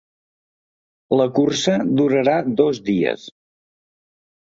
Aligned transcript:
La 1.19 1.27
cursa 1.35 1.77
durarà 2.01 2.37
dos 2.65 2.83
dies. 2.91 3.31